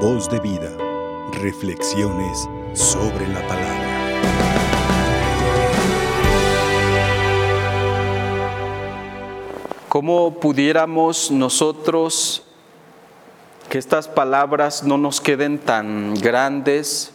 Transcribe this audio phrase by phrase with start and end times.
[0.00, 0.70] Voz de vida.
[1.40, 3.86] Reflexiones sobre la palabra.
[9.88, 12.42] ¿Cómo pudiéramos nosotros
[13.70, 17.14] que estas palabras no nos queden tan grandes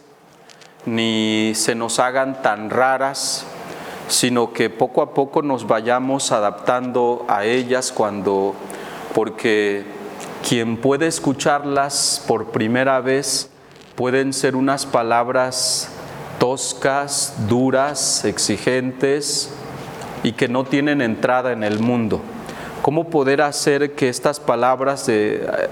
[0.84, 3.46] ni se nos hagan tan raras,
[4.08, 8.56] sino que poco a poco nos vayamos adaptando a ellas cuando,
[9.14, 10.01] porque
[10.42, 13.48] quien puede escucharlas por primera vez
[13.94, 15.88] pueden ser unas palabras
[16.38, 19.50] toscas, duras, exigentes
[20.22, 22.20] y que no tienen entrada en el mundo.
[22.82, 25.08] ¿Cómo poder hacer que estas palabras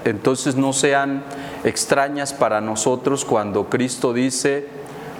[0.05, 1.23] entonces no sean
[1.65, 4.67] extrañas para nosotros cuando Cristo dice,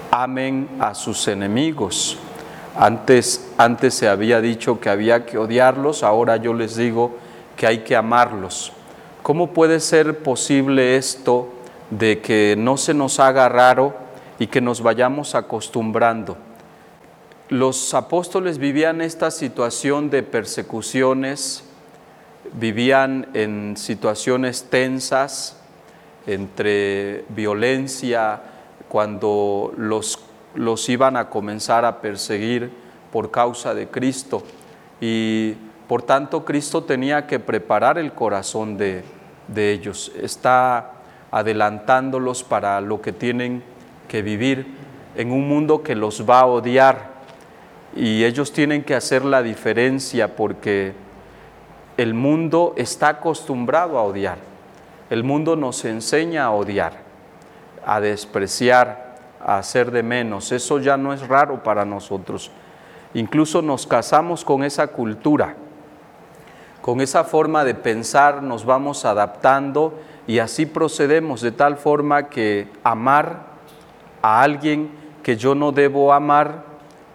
[0.09, 2.17] amen a sus enemigos?
[2.77, 7.17] Antes, antes se había dicho que había que odiarlos, ahora yo les digo
[7.58, 8.72] que hay que amarlos.
[9.31, 11.48] ¿Cómo puede ser posible esto
[11.89, 13.95] de que no se nos haga raro
[14.39, 16.36] y que nos vayamos acostumbrando?
[17.47, 21.64] Los apóstoles vivían esta situación de persecuciones,
[22.52, 25.55] vivían en situaciones tensas
[26.27, 28.42] entre violencia,
[28.89, 30.20] cuando los,
[30.55, 32.70] los iban a comenzar a perseguir
[33.14, 34.44] por causa de Cristo.
[35.00, 35.53] Y
[35.88, 39.05] por tanto Cristo tenía que preparar el corazón de,
[39.53, 40.11] de ellos.
[40.21, 40.91] Está
[41.31, 43.63] adelantándolos para lo que tienen
[44.08, 44.67] que vivir
[45.16, 47.11] en un mundo que los va a odiar.
[47.95, 50.93] Y ellos tienen que hacer la diferencia porque
[51.97, 54.38] el mundo está acostumbrado a odiar.
[55.09, 56.93] El mundo nos enseña a odiar,
[57.86, 60.52] a despreciar, a hacer de menos.
[60.52, 62.49] Eso ya no es raro para nosotros.
[63.13, 65.55] Incluso nos casamos con esa cultura,
[66.81, 69.93] con esa forma de pensar, nos vamos adaptando
[70.27, 73.45] y así procedemos de tal forma que amar
[74.21, 74.91] a alguien
[75.23, 76.63] que yo no debo amar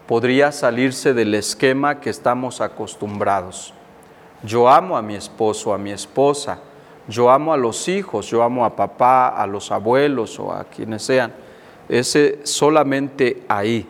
[0.07, 3.75] podría salirse del esquema que estamos acostumbrados.
[4.45, 6.61] Yo amo a mi esposo, a mi esposa,
[7.09, 11.03] yo amo a los hijos, yo amo a papá, a los abuelos o a quienes
[11.03, 11.33] sean.
[11.89, 13.89] Ese solamente ahí.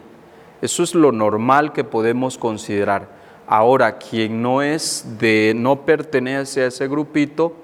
[0.62, 3.15] Eso es lo normal que podemos considerar.
[3.46, 7.54] Ahora, quien no es de, no pertenece a ese grupito,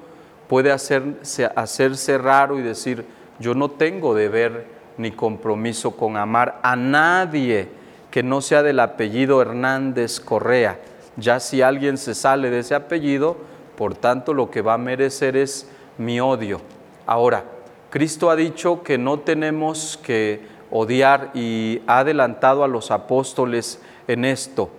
[0.48, 3.04] puede hacerse, hacerse raro y decir,
[3.38, 4.66] yo no tengo deber
[4.96, 7.68] ni compromiso con amar a nadie
[8.10, 10.78] que no sea del apellido Hernández Correa
[11.16, 13.36] ya si alguien se sale de ese apellido,
[13.76, 15.68] por tanto lo que va a merecer es
[15.98, 16.60] mi odio.
[17.06, 17.44] Ahora,
[17.90, 24.24] Cristo ha dicho que no tenemos que odiar y ha adelantado a los apóstoles en
[24.24, 24.70] esto.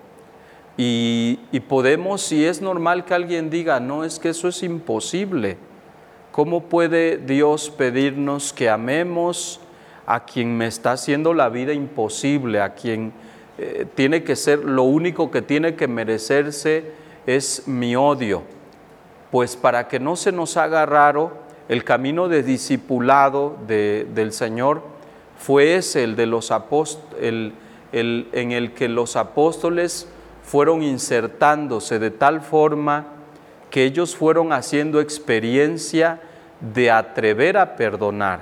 [0.76, 5.58] Y, podemos, si es normal que alguien diga, no, es que eso es imposible.
[6.32, 9.60] ¿Cómo puede Dios pedirnos que amemos
[10.08, 13.14] a quien me está haciendo la vida imposible, a quien
[13.60, 16.92] eh, tiene que ser, lo único que tiene que merecerse
[17.28, 18.42] es mi odio.
[19.32, 21.38] Pues para que no se nos haga raro,
[21.70, 24.82] el camino de discipulado del Señor
[25.38, 27.54] fue ese, el de los apóstoles,
[27.92, 30.08] en el que los apóstoles
[30.44, 33.06] fueron insertándose de tal forma
[33.70, 36.22] que ellos fueron haciendo experiencia
[36.60, 38.42] de atrever a perdonar,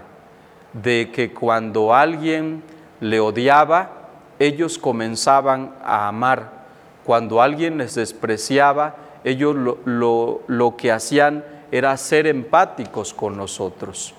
[0.73, 2.63] de que cuando alguien
[2.99, 4.01] le odiaba,
[4.39, 6.61] ellos comenzaban a amar.
[7.05, 14.13] Cuando alguien les despreciaba, ellos lo, que hacían era ser empáticos con nosotros.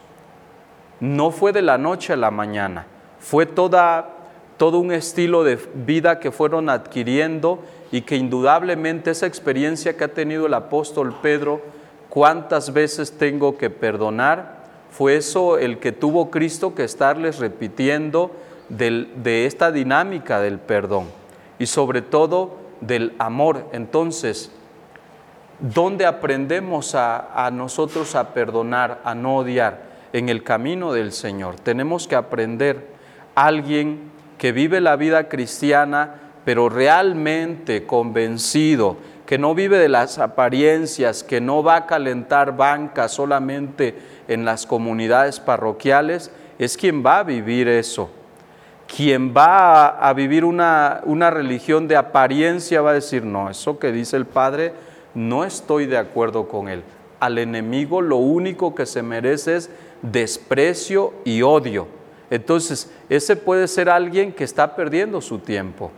[1.00, 2.86] No fue de la noche a la mañana,
[3.18, 4.08] fue toda,
[4.56, 10.14] todo un estilo de vida que fueron adquiriendo y que indudablemente esa experiencia que ha
[10.14, 11.60] tenido el apóstol Pedro,
[12.08, 18.30] cuántas veces tengo que perdonar, fue eso el que tuvo Cristo que estarles repitiendo
[18.68, 21.06] de esta dinámica del perdón
[21.58, 23.66] y sobre todo del amor.
[23.72, 24.50] Entonces,
[25.60, 29.92] ¿dónde aprendemos a, a nosotros a perdonar, a no odiar?
[30.12, 31.56] En el camino del Señor.
[31.56, 32.88] Tenemos que aprender
[33.34, 34.11] alguien
[34.42, 41.40] que vive la vida cristiana, pero realmente convencido, que no vive de las apariencias, que
[41.40, 43.94] no va a calentar banca solamente
[44.26, 48.10] en las comunidades parroquiales, es quien va a vivir eso
[48.88, 53.92] quien va a, vivir una, una, religión de apariencia va a decir, no, eso que
[53.92, 54.72] dice el Padre,
[55.14, 56.82] no estoy de acuerdo con él.
[57.20, 59.70] Al enemigo lo único que se merece es
[60.02, 62.01] desprecio y odio.
[62.32, 65.90] Entonces, ese puede ser alguien que está perdiendo su tiempo,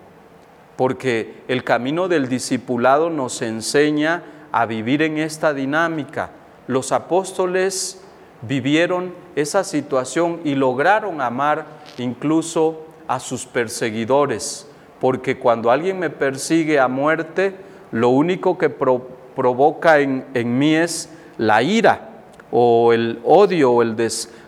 [0.75, 6.31] porque el camino del discipulado nos enseña a vivir en esta dinámica.
[6.67, 8.03] Los apóstoles
[8.43, 11.67] vivieron esa situación y lograron amar
[11.99, 14.67] incluso a sus perseguidores,
[15.01, 17.55] porque cuando alguien me persigue a muerte,
[17.93, 22.09] lo único que provoca en, en, mí es la ira
[22.51, 23.95] o el odio o el,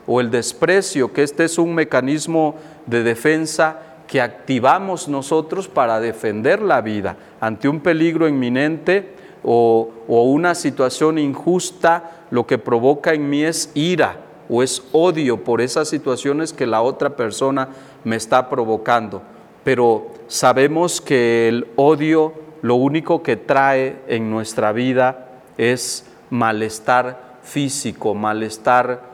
[0.07, 2.55] o el desprecio, que este es un mecanismo
[2.87, 10.23] de defensa que activamos nosotros para defender la vida ante un peligro inminente o, o
[10.25, 14.17] una situación injusta, lo que provoca en mí es ira
[14.49, 17.69] o es odio por esas situaciones que la otra persona
[18.05, 19.23] me está provocando.
[19.65, 22.33] Pero sabemos que el odio
[22.63, 25.27] lo único que trae en nuestra vida
[25.59, 29.06] es malestar físico, malestar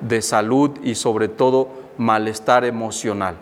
[0.00, 1.68] de salud y sobre todo
[1.98, 3.36] malestar emocional.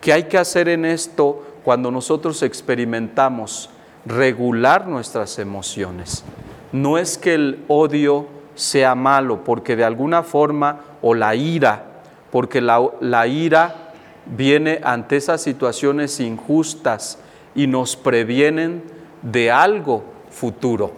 [0.00, 3.70] ¿Qué hay que hacer en esto cuando nosotros experimentamos
[4.04, 6.24] regular nuestras emociones?
[6.72, 11.84] No es que el odio sea malo, porque de alguna forma, o la ira,
[12.30, 13.92] porque la, ira
[14.26, 17.18] viene ante esas situaciones injustas
[17.54, 18.82] y nos previenen
[19.22, 20.92] de algo futuro.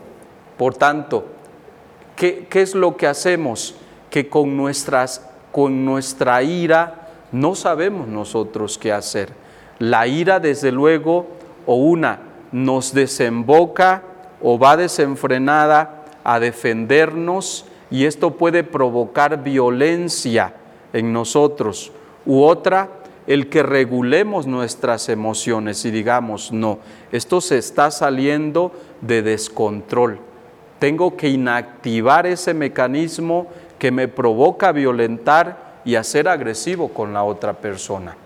[0.56, 1.26] Por tanto,
[2.17, 3.75] ¿qué, qué es lo que hacemos?
[4.14, 9.31] Que con, nuestras, con nuestra ira no sabemos nosotros qué hacer.
[9.81, 11.26] La ira, desde luego,
[11.66, 12.20] o una
[12.52, 14.05] nos desemboca
[14.40, 20.55] o va desenfrenada a defendernos y esto puede provocar violencia
[20.93, 21.90] en nosotros.
[22.25, 22.90] U otra,
[23.26, 26.78] el que regulemos nuestras emociones y digamos, no,
[27.10, 28.70] esto se está saliendo
[29.00, 30.20] de descontrol.
[30.78, 33.49] Tengo que inactivar ese mecanismo
[33.79, 38.17] que me provoca violentar y a ser agresivo con la otra persona.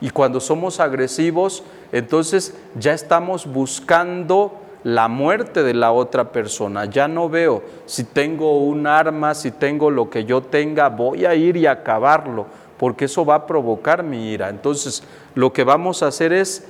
[0.00, 4.52] Y cuando somos agresivos, entonces ya estamos buscando
[4.84, 6.84] la muerte de la otra persona.
[6.84, 11.34] Ya no veo si tengo un arma, si tengo lo que yo tenga, voy a
[11.34, 12.46] ir y acabarlo,
[12.78, 14.48] porque eso va a provocar mi ira.
[14.48, 15.02] Entonces,
[15.34, 16.64] lo que vamos a hacer es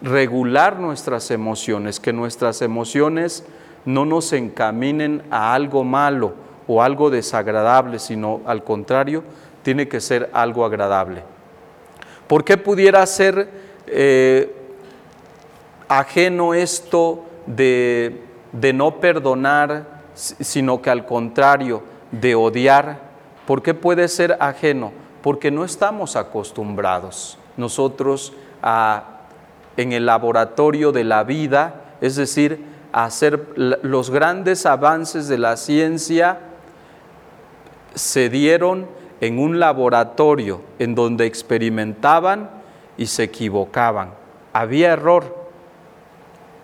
[0.00, 3.44] regular nuestras emociones, que nuestras emociones
[3.84, 6.32] no nos encaminen a algo malo
[6.72, 9.24] o algo desagradable, sino al contrario,
[9.64, 11.24] tiene que ser algo agradable.
[12.28, 13.48] ¿Por qué pudiera ser
[13.88, 14.54] eh,
[15.88, 18.22] ajeno esto de,
[18.52, 21.82] de no perdonar, sino que al contrario,
[22.12, 23.00] de odiar?
[23.48, 24.92] ¿Por qué puede ser ajeno?
[25.22, 28.32] Porque no estamos acostumbrados nosotros
[28.62, 29.22] a,
[29.76, 36.38] en el laboratorio de la vida, es decir, hacer los grandes avances de la ciencia,
[37.94, 38.86] se dieron
[39.20, 42.50] en un laboratorio en donde experimentaban
[42.96, 44.14] y se equivocaban.
[44.52, 45.48] Había error.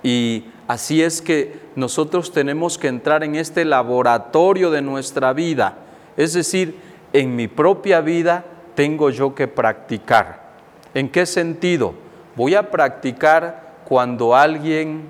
[0.02, 5.78] Y así es que nosotros tenemos que entrar en este laboratorio de nuestra vida.
[6.16, 6.78] Es decir,
[7.12, 8.44] en mi propia vida
[8.74, 10.46] tengo yo que practicar.
[10.94, 11.94] ¿En qué sentido?
[12.36, 15.04] Voy a practicar cuando alguien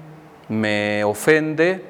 [0.48, 1.84] me ofende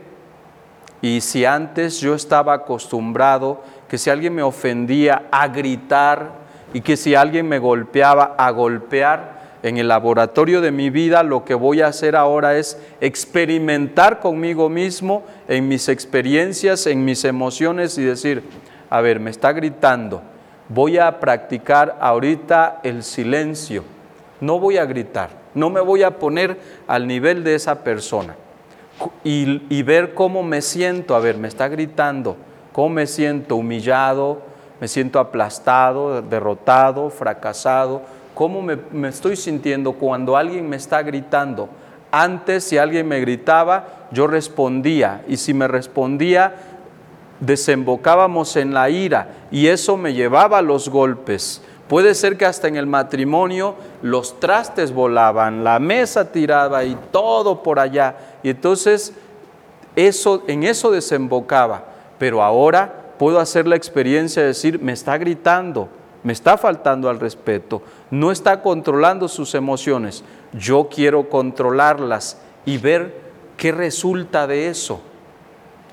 [1.02, 6.96] y si antes yo estaba acostumbrado que si alguien me ofendía, a gritar y que
[6.96, 9.36] si alguien me golpeaba, a golpear.
[9.62, 14.68] En el laboratorio de mi vida lo que voy a hacer ahora es experimentar conmigo
[14.68, 18.44] mismo en mis experiencias, en mis emociones y decir,
[18.90, 20.22] a ver, me está gritando,
[20.68, 23.82] voy a practicar ahorita el silencio,
[24.40, 28.36] no voy a gritar, no me voy a poner al nivel de esa persona.
[29.24, 32.36] Y, y ver cómo me siento, a ver, me está gritando,
[32.76, 34.42] cómo me siento humillado,
[34.82, 38.02] me siento aplastado, derrotado, fracasado,
[38.34, 41.70] cómo me, estoy sintiendo cuando alguien me está gritando.
[42.10, 46.54] Antes, si alguien me gritaba, yo respondía y si me respondía,
[47.40, 51.62] desembocábamos en la ira y eso me llevaba a los golpes.
[51.88, 57.62] Puede ser que hasta en el matrimonio los trastes volaban, la mesa tiraba y todo
[57.62, 58.16] por allá.
[58.42, 59.14] Y entonces
[59.94, 65.88] eso, en eso desembocaba pero ahora puedo hacer la experiencia de decir, me está gritando,
[66.22, 73.20] me está faltando al respeto, no está controlando sus emociones, yo quiero controlarlas y ver
[73.56, 75.00] qué resulta de eso.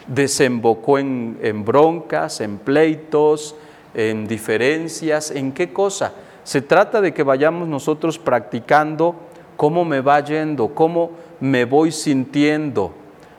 [0.08, 3.56] Desembocó en, en broncas, en pleitos,
[3.94, 6.14] en diferencias, en qué cosa.
[6.44, 9.16] Se trata de que vayamos nosotros practicando
[9.56, 12.92] cómo me va yendo, cómo me voy sintiendo.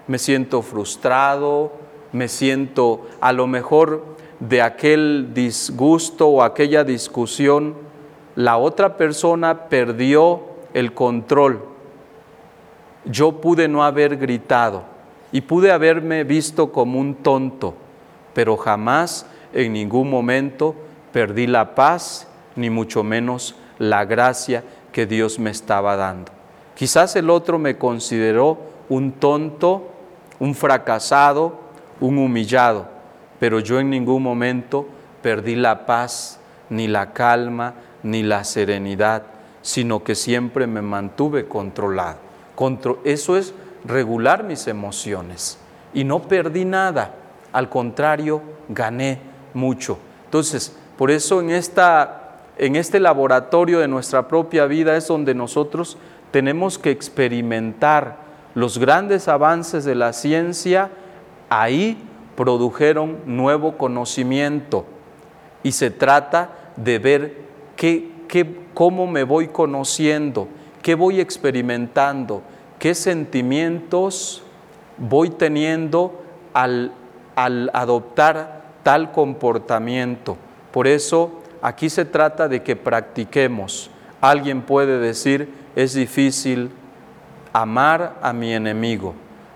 [0.06, 1.72] Me siento frustrado,
[2.14, 4.04] me siento a lo mejor
[4.38, 7.74] de aquel disgusto o aquella discusión,
[8.36, 10.42] la otra persona perdió
[10.74, 11.60] el control.
[13.04, 14.84] Yo pude no haber gritado
[15.32, 17.74] y pude haberme visto como un tonto,
[18.32, 20.76] pero jamás en ningún momento
[21.12, 26.30] perdí la paz, ni mucho menos la gracia que Dios me estaba dando.
[26.76, 29.90] Quizás el otro me consideró un tonto,
[30.38, 31.63] un fracasado,
[32.00, 32.86] un humillado,
[33.38, 34.86] pero yo en ningún momento
[35.22, 39.22] perdí la paz, ni la calma, ni la serenidad,
[39.62, 42.18] sino que siempre me mantuve controlado.
[43.04, 45.58] Eso es regular mis emociones
[45.92, 47.14] y no perdí nada,
[47.52, 49.20] al contrario, gané
[49.54, 49.98] mucho.
[50.24, 55.96] Entonces, por eso en, esta, en este laboratorio de nuestra propia vida es donde nosotros
[56.30, 58.16] tenemos que experimentar
[58.54, 60.90] los grandes avances de la ciencia,
[61.48, 61.98] ahí
[62.36, 64.84] produjeron nuevo conocimiento
[65.62, 67.36] y se trata de ver
[67.76, 68.10] qué,
[68.74, 70.48] cómo me voy conociendo,
[70.82, 72.42] qué voy experimentando,
[72.78, 74.42] qué sentimientos
[74.98, 76.22] voy teniendo
[76.52, 76.92] al,
[77.36, 80.36] al adoptar tal comportamiento.
[80.72, 83.90] Por eso aquí se trata de que practiquemos.
[84.20, 86.70] Alguien puede decir, es difícil
[87.52, 89.14] amar a mi enemigo,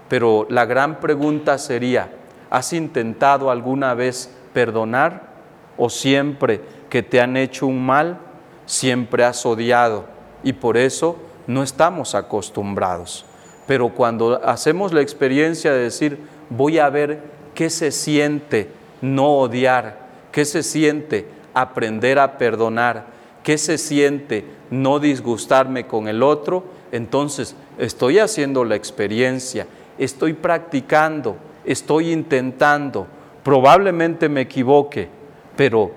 [0.08, 2.10] pero la gran pregunta sería,
[2.50, 5.28] ¿has intentado alguna vez perdonar
[5.76, 8.18] o siempre que te han hecho un mal,
[8.66, 10.06] siempre has odiado
[10.42, 13.24] y por eso no estamos acostumbrados?
[13.66, 17.20] Pero cuando hacemos la experiencia de decir, voy a ver
[17.54, 18.70] qué se siente
[19.02, 19.98] no odiar,
[20.32, 23.06] qué se siente aprender a perdonar,
[23.42, 29.66] qué se siente no disgustarme con el otro, entonces estoy haciendo la experiencia,
[29.98, 33.06] estoy practicando, estoy intentando,
[33.42, 35.08] probablemente me equivoque,
[35.56, 35.90] pero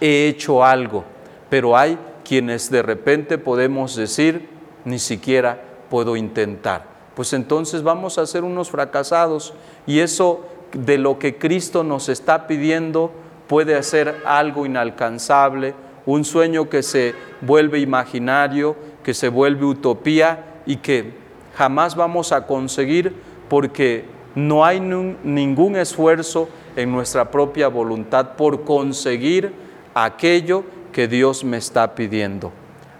[0.00, 1.04] he hecho algo.
[1.48, 4.48] Pero hay quienes de repente podemos decir,
[4.84, 6.84] ni siquiera puedo intentar.
[7.14, 9.52] Pues entonces vamos a ser unos fracasados
[9.86, 13.10] y eso de lo que Cristo nos está pidiendo
[13.48, 15.74] puede ser algo inalcanzable,
[16.06, 21.19] un sueño que se vuelve imaginario, que se vuelve utopía y que
[21.60, 23.14] jamás vamos a conseguir
[23.50, 29.52] porque no hay ningún esfuerzo en nuestra propia voluntad por conseguir
[29.92, 32.50] aquello que Dios me está pidiendo.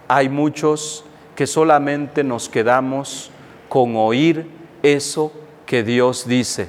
[0.09, 3.31] Hay muchos que solamente nos quedamos
[3.71, 4.47] con oír
[4.83, 5.33] eso
[5.65, 6.69] que Dios dice,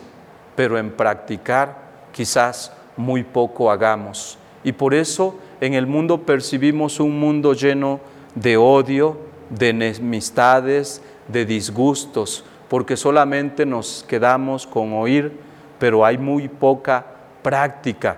[0.55, 1.75] pero en practicar
[2.13, 4.37] quizás muy poco hagamos.
[4.63, 7.99] Y por eso en el mundo percibimos un mundo lleno
[8.33, 9.17] de odio,
[9.49, 15.31] de enemistades, de disgustos, porque solamente nos quedamos con oír,
[15.79, 17.05] pero hay muy poca
[17.41, 18.17] práctica,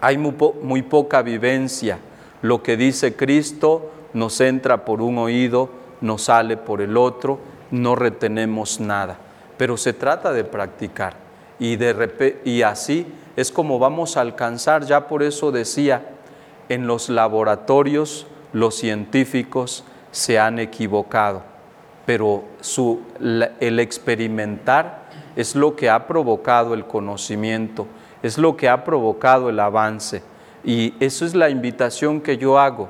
[0.00, 1.98] hay muy, poca vivencia.
[2.42, 5.70] Lo que dice Cristo nos entra por un oído,
[6.00, 7.38] nos sale por el otro,
[7.70, 9.16] no retenemos nada.
[9.56, 11.14] Pero se trata de practicar
[11.58, 16.02] y así es como vamos a alcanzar, ya por eso decía,
[16.68, 21.42] en los laboratorios los científicos se han equivocado,
[22.06, 22.44] pero
[23.60, 25.02] el experimentar
[25.36, 27.86] es lo que ha provocado el conocimiento,
[28.22, 30.22] es lo que ha provocado el avance.
[30.64, 32.88] Y eso es la invitación que yo hago.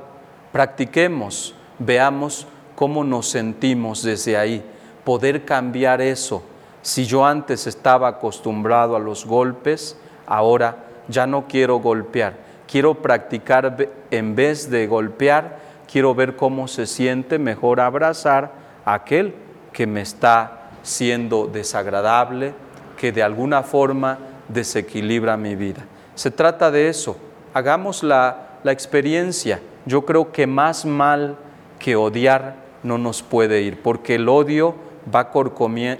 [0.51, 4.63] Practiquemos, veamos cómo nos sentimos desde ahí,
[5.03, 6.43] poder cambiar eso.
[6.81, 12.35] Si yo antes estaba acostumbrado a los golpes, ahora ya no quiero golpear,
[12.67, 15.59] quiero practicar en vez de golpear,
[15.91, 19.35] quiero ver cómo se siente mejor abrazar aquel
[19.71, 22.53] que me está siendo desagradable,
[22.97, 25.85] que de alguna forma desequilibra mi vida.
[26.15, 27.17] Se trata de eso,
[27.53, 29.61] hagamos la, la experiencia.
[29.85, 31.37] Yo creo que más mal
[31.79, 34.75] que odiar no nos puede ir, porque el odio
[35.13, 35.31] va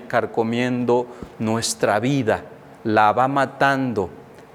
[0.08, 1.08] carcomiendo
[1.40, 2.44] nuestra vida
[2.84, 4.10] la va matando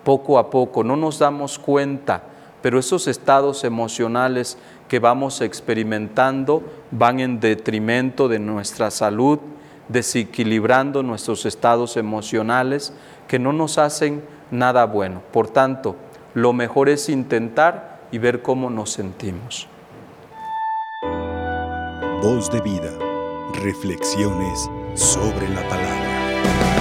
[0.05, 2.23] poco a poco, no nos damos cuenta,
[2.62, 9.38] pero esos estados emocionales que vamos experimentando van en detrimento de nuestra salud,
[9.88, 12.93] desequilibrando nuestros estados emocionales
[13.27, 15.23] que no nos hacen nada bueno.
[15.33, 15.97] Por tanto,
[16.35, 19.69] lo mejor es intentar y ver cómo nos sentimos.
[22.23, 22.91] Voz de vida,
[23.62, 26.78] reflexiones sobre la palabra.